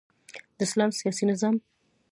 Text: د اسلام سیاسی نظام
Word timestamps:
د 0.57 0.59
اسلام 0.67 0.91
سیاسی 0.99 1.23
نظام 1.31 1.55